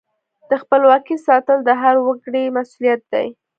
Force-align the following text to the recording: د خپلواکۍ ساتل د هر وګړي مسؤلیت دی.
د 0.49 0.51
خپلواکۍ 0.61 1.15
ساتل 1.27 1.57
د 1.63 1.69
هر 1.81 1.95
وګړي 2.05 2.43
مسؤلیت 2.57 3.01
دی. 3.13 3.27